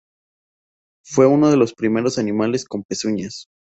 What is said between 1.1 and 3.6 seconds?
uno de los primeros animales con pezuñas.